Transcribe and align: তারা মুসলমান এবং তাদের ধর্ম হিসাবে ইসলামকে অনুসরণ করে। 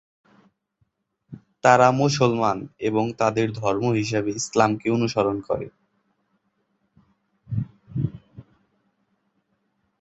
তারা 1.63 1.87
মুসলমান 1.93 2.57
এবং 2.79 3.05
তাদের 3.17 3.47
ধর্ম 3.53 3.83
হিসাবে 3.91 4.29
ইসলামকে 4.31 4.87
অনুসরণ 4.91 5.37
করে। 5.47 5.67